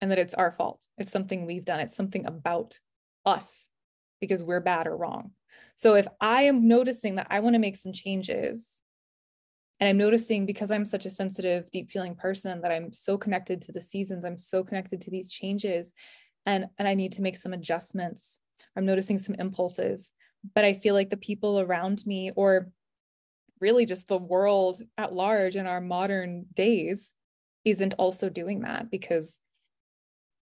and 0.00 0.10
that 0.10 0.18
it's 0.18 0.34
our 0.34 0.52
fault. 0.52 0.84
It's 0.98 1.12
something 1.12 1.46
we've 1.46 1.64
done, 1.64 1.80
it's 1.80 1.96
something 1.96 2.26
about 2.26 2.78
us 3.24 3.68
because 4.20 4.42
we're 4.42 4.60
bad 4.60 4.86
or 4.86 4.96
wrong. 4.96 5.32
So 5.76 5.94
if 5.94 6.06
I 6.20 6.42
am 6.42 6.66
noticing 6.66 7.16
that 7.16 7.26
I 7.30 7.40
want 7.40 7.54
to 7.54 7.60
make 7.60 7.76
some 7.76 7.92
changes, 7.92 8.80
and 9.80 9.88
I'm 9.88 9.98
noticing 9.98 10.46
because 10.46 10.70
I'm 10.70 10.86
such 10.86 11.04
a 11.04 11.10
sensitive, 11.10 11.70
deep 11.70 11.90
feeling 11.90 12.14
person 12.14 12.60
that 12.62 12.72
I'm 12.72 12.92
so 12.92 13.18
connected 13.18 13.60
to 13.62 13.72
the 13.72 13.80
seasons, 13.80 14.24
I'm 14.24 14.38
so 14.38 14.64
connected 14.64 15.00
to 15.02 15.10
these 15.10 15.30
changes, 15.30 15.92
and, 16.46 16.66
and 16.78 16.86
I 16.88 16.94
need 16.94 17.12
to 17.12 17.22
make 17.22 17.36
some 17.36 17.52
adjustments. 17.52 18.38
I'm 18.76 18.86
noticing 18.86 19.18
some 19.18 19.34
impulses, 19.38 20.10
but 20.54 20.64
I 20.64 20.74
feel 20.74 20.94
like 20.94 21.10
the 21.10 21.16
people 21.16 21.60
around 21.60 22.04
me, 22.06 22.30
or 22.34 22.70
really 23.64 23.86
just 23.86 24.08
the 24.08 24.18
world 24.18 24.82
at 24.98 25.14
large 25.14 25.56
in 25.56 25.66
our 25.66 25.80
modern 25.80 26.44
days, 26.52 27.12
isn't 27.64 27.94
also 27.94 28.28
doing 28.28 28.60
that 28.60 28.90
because 28.90 29.40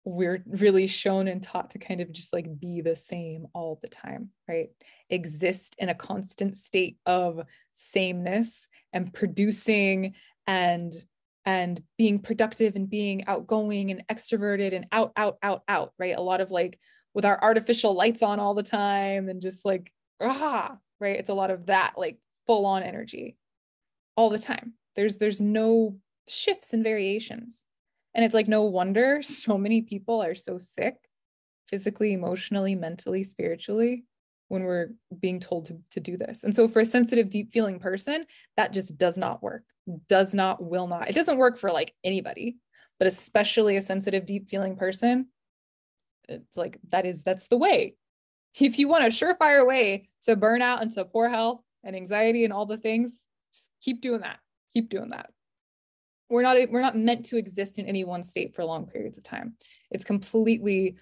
we're 0.06 0.42
really 0.48 0.88
shown 0.88 1.28
and 1.28 1.44
taught 1.44 1.72
to 1.72 1.78
kind 1.78 2.00
of 2.00 2.10
just 2.10 2.32
like 2.32 2.48
be 2.58 2.80
the 2.80 2.96
same 2.96 3.48
all 3.54 3.80
the 3.82 3.90
time, 3.90 4.30
right? 4.48 4.70
Exist 5.10 5.76
in 5.78 5.90
a 5.90 5.94
constant 5.94 6.56
state 6.56 6.98
of 7.06 7.42
sameness 7.74 8.70
and 8.94 9.14
producing 9.14 10.16
and 10.48 10.94
and 11.46 11.84
being 11.98 12.20
productive 12.20 12.78
and 12.78 12.90
being 12.90 13.28
outgoing 13.28 13.92
and 13.92 14.04
extroverted 14.08 14.74
and 14.74 14.88
out 14.94 15.12
out 15.18 15.38
out 15.44 15.64
out, 15.68 15.92
right? 16.00 16.18
A 16.18 16.22
lot 16.22 16.40
of 16.40 16.50
like 16.50 16.80
with 17.14 17.26
our 17.26 17.38
artificial 17.44 17.94
lights 17.94 18.24
on 18.24 18.40
all 18.40 18.54
the 18.54 18.64
time 18.64 19.28
and 19.28 19.42
just 19.42 19.66
like 19.66 19.92
ah, 20.22 20.78
right? 21.02 21.20
It's 21.20 21.30
a 21.30 21.34
lot 21.34 21.52
of 21.52 21.66
that 21.66 21.96
like 21.98 22.18
full 22.52 22.66
on 22.66 22.84
energy 22.84 23.38
all 24.18 24.30
the 24.30 24.38
time. 24.38 24.74
There's 24.98 25.16
there's 25.16 25.40
no 25.40 25.96
shifts 26.28 26.74
and 26.74 26.84
variations 26.84 27.66
and 28.14 28.26
it's 28.26 28.34
like 28.34 28.50
no 28.50 28.64
wonder 28.64 29.22
so 29.22 29.58
many 29.58 29.84
people 29.84 30.22
are 30.22 30.36
so 30.36 30.58
sick 30.58 30.96
physically, 31.68 32.12
emotionally, 32.12 32.76
mentally, 32.76 33.24
spiritually 33.24 34.04
when 34.50 34.64
we're 34.64 34.90
being 35.22 35.40
told 35.40 35.68
to, 35.68 35.78
to 35.92 36.02
do 36.02 36.18
this. 36.18 36.44
And 36.44 36.54
so 36.54 36.68
for 36.68 36.82
a 36.82 36.86
sensitive, 36.86 37.30
deep 37.30 37.54
feeling 37.54 37.80
person, 37.80 38.26
that 38.58 38.74
just 38.74 38.98
does 38.98 39.18
not 39.18 39.42
work. 39.42 39.64
Does 40.10 40.34
not, 40.34 40.62
will 40.62 40.88
not. 40.88 41.10
It 41.10 41.16
doesn't 41.16 41.38
work 41.38 41.58
for 41.58 41.72
like 41.72 41.94
anybody, 42.04 42.58
but 43.00 43.08
especially 43.08 43.78
a 43.78 43.82
sensitive, 43.82 44.26
deep 44.26 44.50
feeling 44.50 44.76
person. 44.76 45.28
It's 46.28 46.58
like 46.58 46.80
that 46.90 47.06
is 47.06 47.24
that's 47.24 47.48
the 47.48 47.56
way. 47.56 47.96
If 48.60 48.78
you 48.78 48.90
want 48.90 49.06
a 49.06 49.08
surefire 49.08 49.66
way 49.66 50.10
to 50.24 50.36
burn 50.36 50.62
out 50.62 50.82
and 50.82 50.92
to 50.92 51.06
poor 51.06 51.30
health 51.30 51.62
and 51.84 51.96
anxiety 51.96 52.44
and 52.44 52.54
all 52.54 52.66
the 52.66 52.78
things, 52.78 53.20
just 53.54 53.70
keep 53.82 54.02
doing 54.02 54.22
that. 54.22 54.40
Keep 54.74 54.90
doing 54.90 55.10
that. 55.10 55.32
We're 56.30 56.44
not 56.44 56.58
we're 56.70 56.82
not 56.82 56.98
meant 56.98 57.26
to 57.28 57.38
exist 57.38 57.78
in 57.78 57.88
any 57.88 58.04
one 58.04 58.24
state 58.24 58.56
for 58.56 58.64
long 58.64 58.86
periods 58.86 59.18
of 59.18 59.24
time. 59.24 59.56
It's 59.90 60.06
completely 60.06 60.96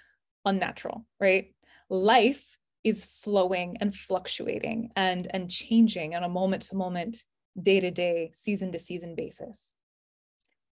unnatural 0.46 1.06
right? 1.20 1.54
Life 1.90 2.58
is 2.84 3.06
flowing 3.06 3.78
and 3.82 3.94
fluctuating 3.94 4.92
and 4.96 5.28
and 5.32 5.50
changing 5.50 6.16
on 6.16 6.24
a 6.24 6.30
moment 6.30 6.64
to 6.64 6.76
moment 6.76 7.18
day 7.62 7.80
to 7.80 7.92
day 7.92 8.32
season 8.36 8.72
to 8.72 8.80
season 8.80 9.16
basis. 9.16 9.72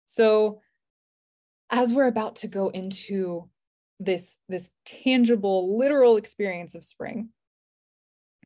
So 0.06 0.62
as 1.70 1.94
we're 1.94 2.08
about 2.08 2.38
to 2.38 2.48
go 2.48 2.70
into 2.70 3.50
this 4.00 4.38
this 4.50 4.70
tangible 4.86 5.78
literal 5.78 6.18
experience 6.18 6.76
of 6.76 6.84
spring 6.84 7.30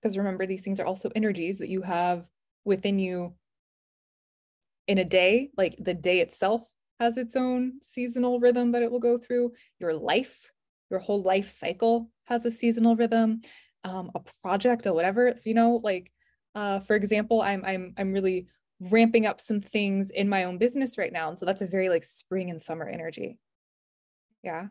because 0.01 0.17
remember 0.17 0.45
these 0.45 0.61
things 0.61 0.79
are 0.79 0.85
also 0.85 1.11
energies 1.15 1.59
that 1.59 1.69
you 1.69 1.81
have 1.81 2.27
within 2.65 2.99
you 2.99 3.33
in 4.87 4.97
a 4.97 5.05
day, 5.05 5.49
like 5.57 5.75
the 5.79 5.93
day 5.93 6.19
itself 6.19 6.65
has 6.99 7.17
its 7.17 7.35
own 7.35 7.73
seasonal 7.81 8.39
rhythm 8.39 8.71
that 8.71 8.81
it 8.81 8.91
will 8.91 8.99
go 8.99 9.17
through. 9.17 9.53
Your 9.79 9.93
life, 9.93 10.51
your 10.89 10.99
whole 10.99 11.21
life 11.21 11.49
cycle 11.49 12.09
has 12.25 12.45
a 12.45 12.51
seasonal 12.51 12.95
rhythm. 12.95 13.41
Um, 13.85 14.11
a 14.13 14.19
project 14.41 14.87
or 14.87 14.93
whatever, 14.93 15.33
you 15.45 15.53
know, 15.53 15.79
like 15.81 16.11
uh, 16.53 16.79
for 16.79 16.95
example, 16.95 17.41
I'm 17.41 17.63
I'm 17.63 17.93
I'm 17.97 18.11
really 18.11 18.47
ramping 18.81 19.25
up 19.25 19.39
some 19.39 19.61
things 19.61 20.09
in 20.09 20.27
my 20.27 20.43
own 20.45 20.57
business 20.57 20.97
right 20.97 21.13
now, 21.13 21.29
and 21.29 21.39
so 21.39 21.45
that's 21.45 21.61
a 21.61 21.67
very 21.67 21.89
like 21.89 22.03
spring 22.03 22.49
and 22.49 22.61
summer 22.61 22.87
energy. 22.87 23.39
Yeah. 24.43 24.67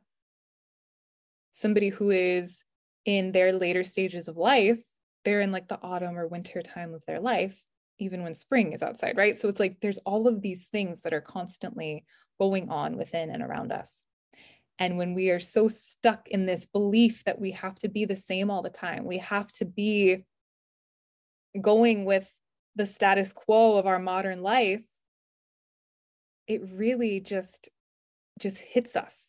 Somebody 1.52 1.88
who 1.88 2.10
is 2.10 2.64
in 3.04 3.32
their 3.32 3.52
later 3.52 3.84
stages 3.84 4.28
of 4.28 4.36
life, 4.36 4.82
they're 5.24 5.40
in 5.40 5.52
like 5.52 5.68
the 5.68 5.80
autumn 5.82 6.18
or 6.18 6.26
winter 6.26 6.62
time 6.62 6.94
of 6.94 7.02
their 7.06 7.20
life 7.20 7.60
even 7.98 8.22
when 8.22 8.34
spring 8.34 8.72
is 8.72 8.82
outside, 8.82 9.16
right? 9.16 9.36
So 9.36 9.48
it's 9.48 9.60
like 9.60 9.80
there's 9.80 9.98
all 9.98 10.28
of 10.28 10.40
these 10.40 10.66
things 10.66 11.02
that 11.02 11.12
are 11.12 11.20
constantly 11.20 12.04
going 12.38 12.70
on 12.70 12.96
within 12.96 13.30
and 13.30 13.42
around 13.42 13.72
us. 13.72 14.02
And 14.78 14.96
when 14.96 15.14
we 15.14 15.30
are 15.30 15.40
so 15.40 15.66
stuck 15.66 16.28
in 16.28 16.46
this 16.46 16.66
belief 16.66 17.24
that 17.24 17.40
we 17.40 17.50
have 17.52 17.74
to 17.80 17.88
be 17.88 18.04
the 18.04 18.16
same 18.16 18.50
all 18.50 18.62
the 18.62 18.70
time, 18.70 19.04
we 19.04 19.18
have 19.18 19.50
to 19.54 19.64
be 19.64 20.24
going 21.60 22.04
with 22.04 22.30
the 22.76 22.86
status 22.86 23.32
quo 23.32 23.76
of 23.76 23.86
our 23.86 23.98
modern 23.98 24.42
life, 24.42 24.84
it 26.46 26.60
really 26.74 27.20
just 27.20 27.68
just 28.38 28.58
hits 28.58 28.94
us. 28.94 29.26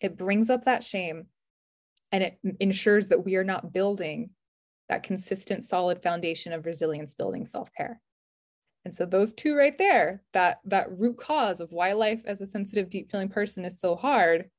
It 0.00 0.18
brings 0.18 0.50
up 0.50 0.66
that 0.66 0.84
shame 0.84 1.28
and 2.10 2.22
it 2.22 2.38
ensures 2.60 3.08
that 3.08 3.24
we 3.24 3.36
are 3.36 3.44
not 3.44 3.72
building 3.72 4.30
that 4.92 5.02
consistent, 5.02 5.64
solid 5.64 6.02
foundation 6.02 6.52
of 6.52 6.66
resilience 6.66 7.14
building 7.14 7.46
self-care. 7.46 7.98
And 8.84 8.94
so 8.94 9.06
those 9.06 9.32
two 9.32 9.56
right 9.56 9.76
there, 9.78 10.22
that 10.34 10.58
that 10.66 10.98
root 10.98 11.16
cause 11.16 11.60
of 11.60 11.72
why 11.72 11.92
life 11.92 12.20
as 12.26 12.42
a 12.42 12.46
sensitive, 12.46 12.90
deep 12.90 13.10
feeling 13.10 13.30
person 13.30 13.64
is 13.64 13.80
so 13.80 13.96
hard. 13.96 14.50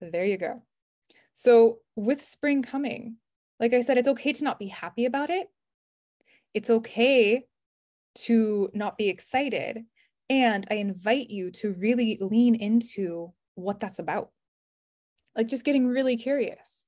There 0.00 0.24
you 0.24 0.38
go. 0.38 0.62
So 1.34 1.80
with 1.94 2.22
spring 2.22 2.62
coming, 2.62 3.16
like 3.58 3.74
I 3.74 3.82
said, 3.82 3.98
it's 3.98 4.08
okay 4.08 4.32
to 4.32 4.44
not 4.44 4.58
be 4.58 4.68
happy 4.68 5.04
about 5.04 5.28
it. 5.28 5.48
It's 6.54 6.70
okay 6.70 7.44
to 8.20 8.70
not 8.72 8.96
be 8.96 9.10
excited. 9.10 9.84
And 10.30 10.66
I 10.70 10.76
invite 10.76 11.28
you 11.28 11.50
to 11.50 11.74
really 11.74 12.16
lean 12.18 12.54
into 12.54 13.34
what 13.56 13.78
that's 13.78 13.98
about. 13.98 14.30
Like 15.36 15.48
just 15.48 15.66
getting 15.66 15.86
really 15.86 16.16
curious 16.16 16.79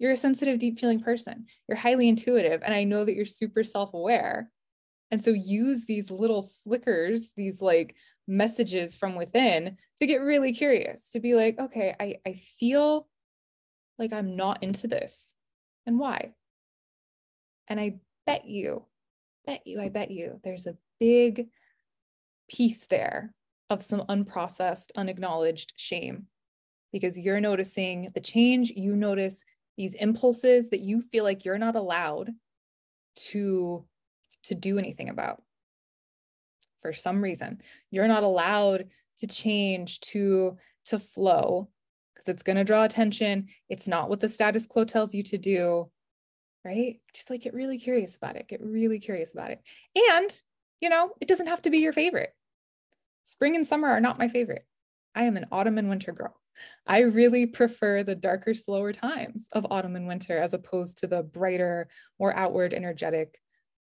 you're 0.00 0.12
a 0.12 0.16
sensitive, 0.16 0.58
deep 0.58 0.80
feeling 0.80 0.98
person. 0.98 1.44
You're 1.68 1.76
highly 1.76 2.08
intuitive. 2.08 2.62
And 2.64 2.74
I 2.74 2.84
know 2.84 3.04
that 3.04 3.14
you're 3.14 3.26
super 3.26 3.62
self 3.62 3.92
aware. 3.94 4.50
And 5.10 5.22
so 5.22 5.30
use 5.30 5.84
these 5.84 6.10
little 6.10 6.50
flickers, 6.64 7.32
these 7.36 7.60
like 7.60 7.94
messages 8.26 8.96
from 8.96 9.14
within 9.14 9.76
to 10.00 10.06
get 10.06 10.22
really 10.22 10.52
curious, 10.52 11.10
to 11.10 11.20
be 11.20 11.34
like, 11.34 11.58
okay, 11.58 11.94
I, 12.00 12.16
I 12.26 12.32
feel 12.32 13.08
like 13.98 14.12
I'm 14.12 14.36
not 14.36 14.62
into 14.62 14.88
this. 14.88 15.34
And 15.86 15.98
why? 15.98 16.32
And 17.68 17.78
I 17.78 17.96
bet 18.26 18.46
you, 18.46 18.86
bet 19.46 19.66
you, 19.66 19.82
I 19.82 19.90
bet 19.90 20.10
you 20.10 20.40
there's 20.42 20.66
a 20.66 20.76
big 20.98 21.48
piece 22.48 22.86
there 22.86 23.34
of 23.68 23.82
some 23.82 24.00
unprocessed, 24.08 24.92
unacknowledged 24.96 25.74
shame 25.76 26.26
because 26.90 27.18
you're 27.18 27.40
noticing 27.40 28.10
the 28.14 28.20
change. 28.20 28.70
You 28.70 28.96
notice 28.96 29.44
these 29.80 29.94
impulses 29.94 30.68
that 30.68 30.80
you 30.80 31.00
feel 31.00 31.24
like 31.24 31.46
you're 31.46 31.56
not 31.56 31.74
allowed 31.74 32.34
to 33.16 33.82
to 34.42 34.54
do 34.54 34.78
anything 34.78 35.08
about. 35.08 35.42
For 36.82 36.92
some 36.92 37.24
reason 37.24 37.62
you're 37.90 38.06
not 38.06 38.22
allowed 38.22 38.90
to 39.20 39.26
change 39.26 40.00
to 40.00 40.58
to 40.84 40.98
flow 40.98 41.70
because 42.12 42.28
it's 42.28 42.42
going 42.42 42.56
to 42.58 42.64
draw 42.64 42.84
attention. 42.84 43.46
It's 43.70 43.88
not 43.88 44.10
what 44.10 44.20
the 44.20 44.28
status 44.28 44.66
quo 44.66 44.84
tells 44.84 45.14
you 45.14 45.22
to 45.22 45.38
do 45.38 45.90
right? 46.62 47.00
Just 47.14 47.30
like 47.30 47.40
get 47.40 47.54
really 47.54 47.78
curious 47.78 48.14
about 48.16 48.36
it. 48.36 48.46
Get 48.46 48.60
really 48.60 48.98
curious 48.98 49.32
about 49.32 49.50
it. 49.50 49.62
And 50.12 50.42
you 50.82 50.90
know 50.90 51.12
it 51.22 51.28
doesn't 51.28 51.46
have 51.46 51.62
to 51.62 51.70
be 51.70 51.78
your 51.78 51.94
favorite. 51.94 52.34
Spring 53.22 53.56
and 53.56 53.66
summer 53.66 53.88
are 53.88 54.00
not 54.00 54.18
my 54.18 54.28
favorite. 54.28 54.66
I 55.14 55.24
am 55.24 55.38
an 55.38 55.46
autumn 55.50 55.78
and 55.78 55.88
winter 55.88 56.12
girl 56.12 56.38
I 56.86 57.00
really 57.00 57.46
prefer 57.46 58.02
the 58.02 58.14
darker, 58.14 58.54
slower 58.54 58.92
times 58.92 59.48
of 59.52 59.66
autumn 59.70 59.96
and 59.96 60.06
winter 60.06 60.38
as 60.38 60.54
opposed 60.54 60.98
to 60.98 61.06
the 61.06 61.22
brighter, 61.22 61.88
more 62.18 62.34
outward, 62.36 62.74
energetic 62.74 63.40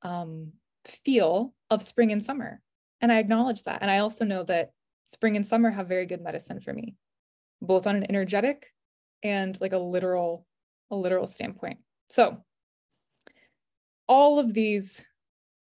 um, 0.01 0.53
feel 0.85 1.53
of 1.69 1.81
spring 1.81 2.11
and 2.11 2.23
summer. 2.23 2.61
And 3.01 3.11
I 3.11 3.19
acknowledge 3.19 3.63
that. 3.63 3.79
And 3.81 3.89
I 3.89 3.99
also 3.99 4.25
know 4.25 4.43
that 4.43 4.71
spring 5.07 5.35
and 5.35 5.45
summer 5.45 5.69
have 5.69 5.87
very 5.87 6.05
good 6.05 6.21
medicine 6.21 6.59
for 6.59 6.73
me, 6.73 6.95
both 7.61 7.87
on 7.87 7.95
an 7.95 8.05
energetic 8.09 8.67
and 9.23 9.59
like 9.59 9.73
a 9.73 9.77
literal, 9.77 10.45
a 10.89 10.95
literal 10.95 11.27
standpoint. 11.27 11.79
So 12.09 12.43
all 14.07 14.39
of 14.39 14.53
these, 14.53 15.03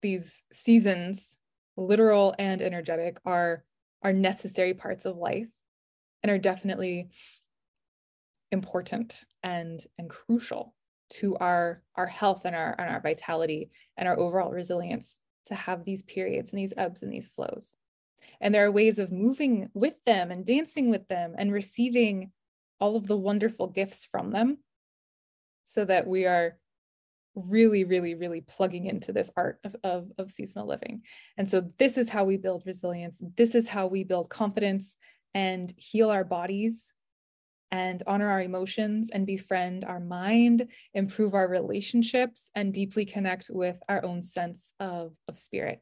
these 0.03 0.43
seasons, 0.53 1.37
literal 1.77 2.35
and 2.39 2.63
energetic, 2.63 3.19
are 3.25 3.65
are 4.03 4.13
necessary 4.13 4.75
parts 4.75 5.05
of 5.07 5.17
life 5.17 5.49
and 6.23 6.31
are 6.31 6.39
definitely 6.39 7.11
important 8.51 9.25
and 9.43 9.85
and 9.99 10.09
crucial 10.09 10.75
to 11.11 11.37
our 11.37 11.83
our 11.95 12.07
health 12.07 12.43
and 12.45 12.57
our 12.57 12.75
and 12.79 12.91
our 12.91 13.01
vitality 13.01 13.71
and 13.97 14.09
our 14.09 14.19
overall 14.19 14.51
resilience 14.51 15.19
to 15.47 15.55
have 15.55 15.85
these 15.85 16.03
periods 16.03 16.51
and 16.53 16.59
these 16.59 16.75
ebbs 16.77 17.03
and 17.03 17.13
these 17.13 17.29
flows 17.29 17.77
and 18.41 18.55
there 18.55 18.65
are 18.65 18.73
ways 18.73 18.99
of 18.99 19.13
moving 19.13 19.69
with 19.75 19.97
them 20.05 20.31
and 20.31 20.47
dancing 20.47 20.91
with 20.91 21.07
them 21.09 21.35
and 21.37 21.53
receiving 21.53 22.31
all 22.81 22.97
of 22.97 23.07
the 23.07 23.17
wonderful 23.17 23.67
gifts 23.67 24.07
from 24.11 24.31
them 24.31 24.59
so 25.65 25.85
that 25.85 26.07
we 26.07 26.27
are 26.27 26.57
really, 27.35 27.85
really, 27.85 28.15
really 28.15 28.41
plugging 28.41 28.87
into 28.87 29.13
this 29.13 29.31
art 29.37 29.59
of, 29.65 29.77
of, 29.85 30.13
of 30.19 30.31
seasonal 30.31 30.67
living. 30.67 31.03
And 31.37 31.49
so 31.49 31.71
this 31.79 31.99
is 31.99 32.09
how 32.09 32.25
we 32.25 32.37
build 32.37 32.65
resilience. 32.67 33.21
This 33.37 33.55
is 33.55 33.69
how 33.69 33.87
we 33.87 34.05
build 34.05 34.29
confidence 34.29 34.97
and 35.39 35.73
heal 35.77 36.11
our 36.11 36.25
bodies 36.25 36.93
and 37.71 38.03
honor 38.09 38.29
our 38.29 38.43
emotions 38.43 39.09
and 39.09 39.25
befriend 39.25 39.85
our 39.85 40.01
mind, 40.01 40.67
improve 40.95 41.33
our 41.33 41.47
relationships, 41.47 42.51
and 42.57 42.75
deeply 42.75 43.05
connect 43.05 43.49
with 43.49 43.77
our 43.89 44.05
own 44.05 44.21
sense 44.21 44.73
of, 44.81 45.13
of 45.29 45.39
spirit. 45.39 45.81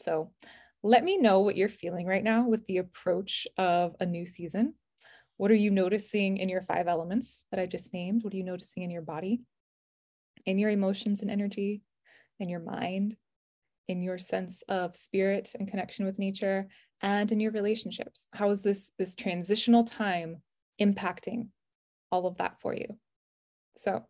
So 0.00 0.30
let 0.82 1.04
me 1.04 1.18
know 1.18 1.40
what 1.40 1.56
you're 1.56 1.68
feeling 1.68 2.06
right 2.06 2.24
now 2.24 2.48
with 2.48 2.66
the 2.66 2.78
approach 2.78 3.46
of 3.58 3.94
a 4.00 4.06
new 4.06 4.24
season. 4.24 4.72
What 5.36 5.50
are 5.50 5.54
you 5.54 5.70
noticing 5.70 6.38
in 6.38 6.48
your 6.48 6.62
five 6.62 6.88
elements 6.88 7.44
that 7.50 7.60
I 7.60 7.66
just 7.66 7.92
named? 7.92 8.24
What 8.24 8.32
are 8.32 8.38
you 8.38 8.44
noticing 8.44 8.82
in 8.82 8.90
your 8.90 9.02
body, 9.02 9.42
in 10.46 10.58
your 10.58 10.70
emotions 10.70 11.20
and 11.20 11.30
energy, 11.30 11.82
in 12.40 12.48
your 12.48 12.60
mind, 12.60 13.18
in 13.88 14.02
your 14.02 14.16
sense 14.16 14.62
of 14.70 14.96
spirit 14.96 15.52
and 15.58 15.68
connection 15.68 16.06
with 16.06 16.18
nature, 16.18 16.68
and 17.06 17.30
in 17.30 17.38
your 17.38 17.52
relationships? 17.52 18.26
How 18.32 18.50
is 18.50 18.62
this 18.62 18.90
this 18.98 19.14
transitional 19.14 19.84
time 19.84 20.42
impacting 20.82 21.48
all 22.10 22.26
of 22.26 22.36
that 22.38 22.60
for 22.60 22.74
you? 22.74 22.98
So 23.76 24.04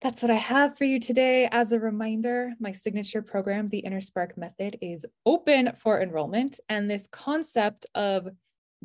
that's 0.00 0.22
what 0.22 0.30
I 0.30 0.36
have 0.36 0.78
for 0.78 0.84
you 0.84 1.00
today. 1.00 1.48
As 1.50 1.72
a 1.72 1.80
reminder, 1.80 2.52
my 2.60 2.70
signature 2.70 3.22
program, 3.22 3.68
the 3.68 3.80
Inner 3.80 4.00
Spark 4.00 4.38
Method, 4.38 4.78
is 4.82 5.04
open 5.26 5.72
for 5.76 6.00
enrollment. 6.00 6.60
And 6.68 6.88
this 6.88 7.08
concept 7.10 7.86
of 7.96 8.28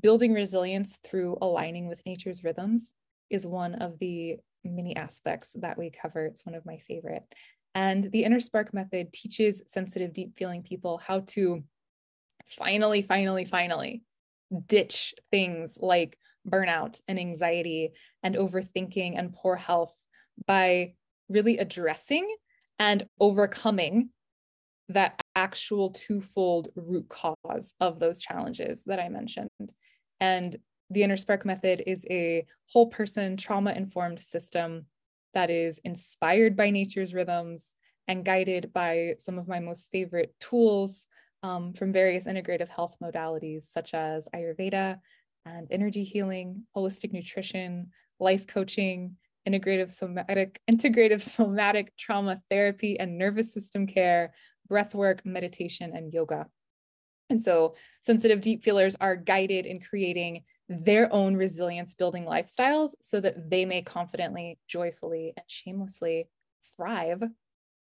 building 0.01 0.33
resilience 0.33 0.97
through 1.05 1.37
aligning 1.41 1.89
with 1.89 2.01
nature's 2.07 2.43
rhythms 2.43 2.95
is 3.29 3.45
one 3.45 3.75
of 3.75 3.99
the 3.99 4.37
many 4.63 4.95
aspects 4.95 5.51
that 5.59 5.77
we 5.77 5.91
cover. 5.91 6.25
It's 6.25 6.43
one 6.43 6.55
of 6.55 6.65
my 6.65 6.79
favorite. 6.87 7.23
And 7.75 8.11
the 8.11 8.23
Inner 8.23 8.39
Spark 8.39 8.73
Method 8.73 9.13
teaches 9.13 9.61
sensitive, 9.67 10.11
deep 10.11 10.35
feeling 10.37 10.63
people 10.63 10.97
how 10.97 11.19
to 11.27 11.63
finally, 12.49 13.01
finally, 13.01 13.45
finally 13.45 14.03
ditch 14.67 15.13
things 15.31 15.77
like 15.79 16.17
burnout 16.47 16.99
and 17.07 17.19
anxiety 17.19 17.91
and 18.23 18.35
overthinking 18.35 19.17
and 19.17 19.33
poor 19.33 19.55
health 19.55 19.93
by 20.47 20.93
really 21.27 21.57
addressing 21.57 22.27
and 22.79 23.05
overcoming 23.19 24.09
that 24.87 25.19
actual 25.35 25.91
twofold 25.91 26.69
root 26.75 27.07
cause 27.09 27.75
of 27.79 27.99
those 27.99 28.19
challenges 28.19 28.83
that 28.85 28.99
I 28.99 29.09
mentioned. 29.09 29.49
And 30.19 30.55
the 30.89 31.03
Inner 31.03 31.17
Spark 31.17 31.45
Method 31.45 31.83
is 31.85 32.03
a 32.09 32.45
whole 32.67 32.87
person 32.87 33.37
trauma 33.37 33.71
informed 33.73 34.19
system 34.19 34.87
that 35.35 35.51
is 35.51 35.79
inspired 35.83 36.57
by 36.57 36.71
nature's 36.71 37.13
rhythms 37.13 37.75
and 38.07 38.25
guided 38.25 38.73
by 38.73 39.13
some 39.19 39.37
of 39.37 39.47
my 39.47 39.59
most 39.59 39.89
favorite 39.91 40.33
tools 40.39 41.05
um, 41.43 41.73
from 41.73 41.93
various 41.93 42.25
integrative 42.25 42.69
health 42.69 42.95
modalities, 43.01 43.63
such 43.71 43.93
as 43.93 44.27
Ayurveda 44.35 44.99
and 45.45 45.67
energy 45.71 46.03
healing, 46.03 46.63
holistic 46.75 47.13
nutrition, 47.13 47.91
life 48.19 48.47
coaching, 48.47 49.15
integrative 49.47 49.91
somatic, 49.91 50.59
integrative 50.71 51.21
somatic 51.21 51.95
trauma 51.97 52.41
therapy 52.49 52.99
and 52.99 53.17
nervous 53.17 53.53
system 53.53 53.87
care, 53.87 54.33
breath 54.67 54.93
work, 54.93 55.25
meditation, 55.25 55.91
and 55.95 56.13
yoga. 56.13 56.47
And 57.29 57.41
so 57.41 57.75
sensitive 58.01 58.41
deep 58.41 58.63
feelers 58.63 58.95
are 58.99 59.15
guided 59.15 59.65
in 59.65 59.79
creating 59.79 60.43
their 60.67 61.11
own 61.13 61.35
resilience 61.35 61.93
building 61.93 62.25
lifestyles 62.25 62.91
so 63.01 63.19
that 63.19 63.49
they 63.49 63.65
may 63.65 63.81
confidently, 63.81 64.59
joyfully, 64.67 65.33
and 65.35 65.45
shamelessly 65.47 66.27
thrive 66.75 67.23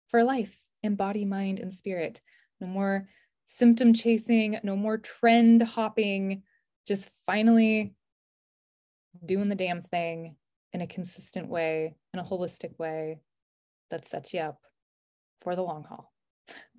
for 0.09 0.23
life 0.23 0.55
in 0.83 0.95
body, 0.95 1.25
mind, 1.25 1.59
and 1.59 1.73
spirit. 1.73 2.21
No 2.59 2.67
more 2.67 3.07
symptom 3.47 3.93
chasing, 3.93 4.59
no 4.63 4.75
more 4.75 4.97
trend 4.97 5.61
hopping, 5.63 6.43
just 6.87 7.09
finally 7.25 7.93
doing 9.25 9.49
the 9.49 9.55
damn 9.55 9.81
thing 9.81 10.35
in 10.73 10.81
a 10.81 10.87
consistent 10.87 11.47
way, 11.47 11.95
in 12.13 12.19
a 12.19 12.23
holistic 12.23 12.77
way 12.77 13.19
that 13.91 14.07
sets 14.07 14.33
you 14.33 14.41
up 14.41 14.59
for 15.41 15.55
the 15.55 15.61
long 15.61 15.83
haul. 15.83 16.11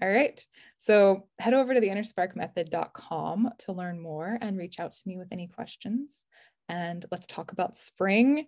All 0.03 0.09
right. 0.09 0.45
So 0.79 1.29
head 1.39 1.55
over 1.55 1.75
to 1.75 1.81
the 1.81 1.89
innersparkmethod.com 1.89 3.51
to 3.61 3.73
learn 3.73 4.01
more 4.01 4.39
and 4.41 4.59
reach 4.59 4.79
out 4.79 4.93
to 4.93 5.03
me 5.07 5.17
with 5.17 5.29
any 5.33 5.49
questions. 5.49 6.25
And 6.69 7.05
let's 7.11 7.27
talk 7.27 7.53
about 7.53 7.79
spring. 7.79 8.47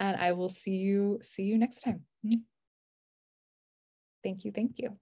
And 0.00 0.16
I 0.16 0.32
will 0.32 0.48
see 0.48 0.76
you 0.76 1.20
see 1.22 1.42
you 1.42 1.58
next 1.58 1.80
time. 1.80 2.02
Hmm? 2.26 2.38
Thank 4.22 4.44
you. 4.44 4.52
Thank 4.52 4.78
you. 4.78 4.98